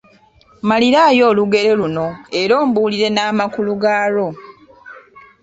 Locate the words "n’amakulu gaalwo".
3.11-4.27